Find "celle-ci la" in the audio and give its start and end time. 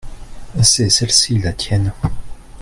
0.89-1.53